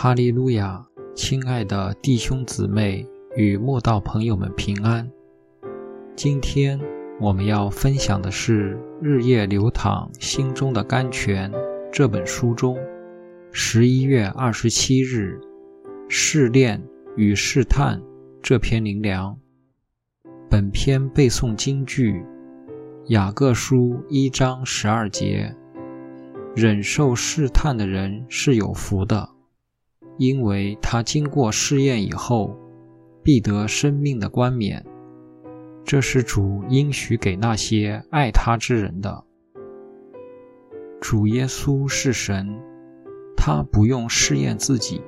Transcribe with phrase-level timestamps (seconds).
[0.00, 0.86] 哈利路亚！
[1.16, 3.04] 亲爱的弟兄姊妹
[3.34, 5.10] 与慕道朋友们平安。
[6.14, 6.78] 今天
[7.20, 11.50] 我们要分享的是《日夜流淌心中的甘泉》
[11.92, 12.78] 这本书中
[13.50, 15.40] 十一月二十七日
[16.08, 16.80] “试炼
[17.16, 18.00] 与试探”
[18.40, 19.36] 这篇灵粮。
[20.48, 22.24] 本篇背诵京剧
[23.08, 25.52] 雅各书一章十二节
[26.54, 29.30] ：“忍受试探的人是有福的。”
[30.18, 32.54] 因为他经过试验以后，
[33.22, 34.84] 必得生命的冠冕。
[35.84, 39.24] 这是主应许给那些爱他之人的。
[41.00, 42.46] 主耶稣是神，
[43.36, 45.00] 他不用试验自己，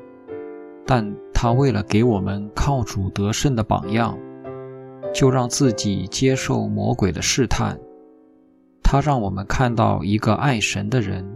[0.87, 4.17] 但他为了给我们靠主得胜的榜样，
[5.13, 7.79] 就让自己接受魔鬼的试探。
[8.83, 11.29] 他让我们看到一个爱神的人，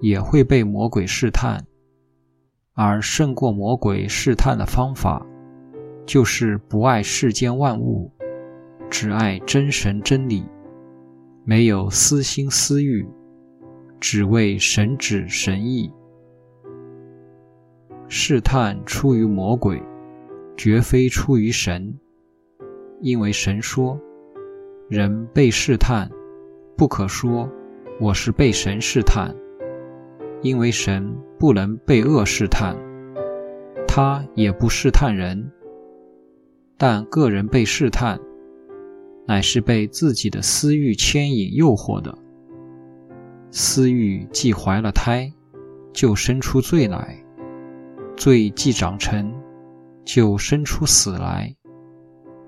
[0.00, 1.64] 也会被魔鬼试探。
[2.80, 5.26] 而胜过魔鬼试探的方法，
[6.06, 8.08] 就是不爱世间万物，
[8.88, 10.44] 只爱真神真理，
[11.44, 13.04] 没有私心私欲，
[13.98, 15.92] 只为神旨神意。
[18.06, 19.82] 试探出于魔鬼，
[20.56, 21.92] 绝非出于神，
[23.00, 23.98] 因为神说
[24.88, 26.08] ：“人被试探，
[26.76, 27.50] 不可说
[27.98, 29.34] 我是被神试探。”
[30.40, 32.76] 因为神不能被恶试探，
[33.86, 35.50] 他也不试探人，
[36.76, 38.20] 但个人被试探，
[39.26, 42.16] 乃是被自己的私欲牵引诱惑的。
[43.50, 45.32] 私欲既怀了胎，
[45.92, 47.24] 就生出罪来；
[48.16, 49.34] 罪既长成，
[50.04, 51.54] 就生出死来。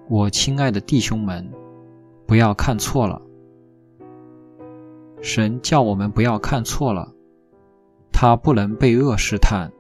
[0.09, 1.51] 我亲爱的弟兄们，
[2.27, 3.21] 不要看错了。
[5.21, 7.13] 神叫我们不要看错了。
[8.23, 9.73] 他不能被恶试探，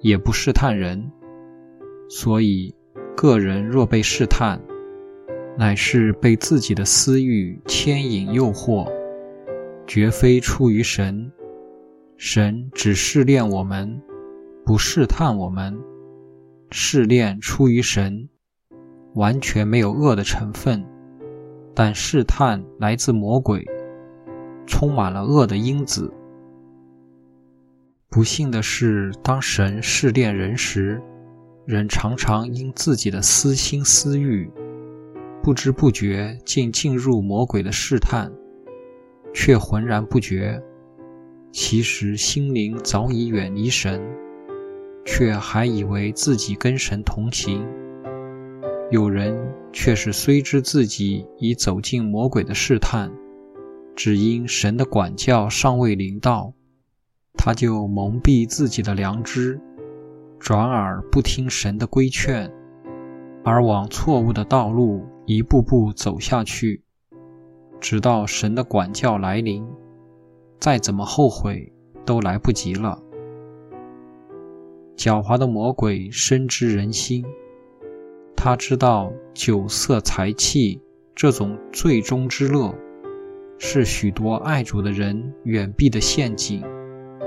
[0.00, 1.10] 也不试探人，
[2.10, 2.74] 所以
[3.16, 4.60] 个人若被试探，
[5.56, 8.86] 乃是被自己的私欲牵引诱惑，
[9.86, 11.32] 绝非出于神。
[12.18, 13.98] 神只试炼我们，
[14.62, 15.74] 不试探我们。
[16.70, 18.28] 试炼出于神，
[19.14, 20.84] 完全没有恶的成分，
[21.74, 23.64] 但试探来自魔鬼，
[24.66, 26.12] 充满了恶的因子。
[28.10, 31.00] 不幸的是，当神试炼人时，
[31.64, 34.50] 人常常因自己的私心私欲，
[35.40, 38.28] 不知不觉竟进入魔鬼的试探，
[39.32, 40.60] 却浑然不觉。
[41.52, 44.02] 其实心灵早已远离神，
[45.04, 47.64] 却还以为自己跟神同行。
[48.90, 49.38] 有人
[49.72, 53.08] 却是虽知自己已走进魔鬼的试探，
[53.94, 56.52] 只因神的管教尚未临到。
[57.34, 59.60] 他就蒙蔽自己的良知，
[60.38, 62.52] 转而不听神的规劝，
[63.44, 66.82] 而往错误的道路一步步走下去，
[67.80, 69.66] 直到神的管教来临，
[70.58, 71.72] 再怎么后悔
[72.04, 73.00] 都来不及了。
[74.96, 77.24] 狡猾的魔鬼深知人心，
[78.36, 80.82] 他知道酒色财气
[81.14, 82.74] 这种最终之乐，
[83.58, 86.62] 是许多爱主的人远避的陷阱。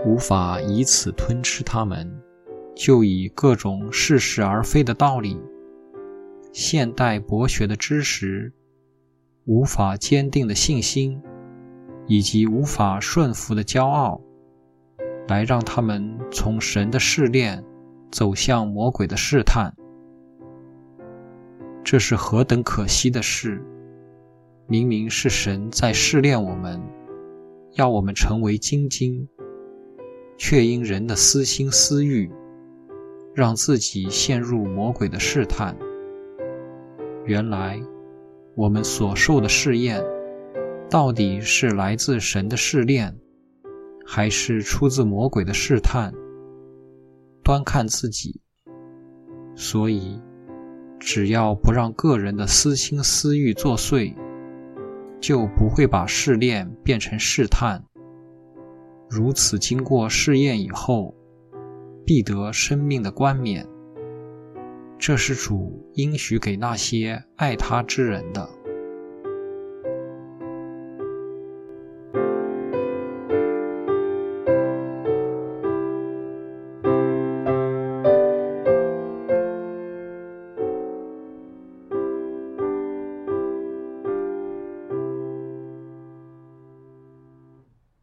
[0.06, 2.22] 无法以此吞吃他们，
[2.75, 5.40] 就以各种似是而非的道理、
[6.52, 8.52] 现代博学的知识、
[9.46, 11.22] 无法坚定的信心，
[12.06, 14.19] 以及无法顺服的骄傲，
[15.30, 17.64] 来让他们从神的试炼
[18.12, 19.74] 走向魔鬼的试探。
[21.81, 23.64] 这是何等可惜的事！
[24.68, 26.81] 明明是神在试炼我们，
[27.75, 29.28] 要我们成为精晶。
[30.45, 32.29] 却因人的私心私欲，
[33.34, 35.73] 让自己陷入魔鬼的试探。
[37.23, 37.81] 原来，
[38.53, 40.03] 我们所受的试验，
[40.90, 43.16] 到底是来自神的试炼，
[44.05, 46.13] 还是出自魔鬼的试探？
[47.41, 48.41] 端看自己。
[49.55, 50.19] 所以，
[50.99, 54.13] 只要不让个人的私心私欲作祟，
[55.22, 57.81] 就不会把试炼变成试探。
[59.15, 61.13] 如此经过试验以后，
[62.03, 63.63] 必得生命的冠冕。
[64.97, 68.49] 这是主应许给那些爱他之人的。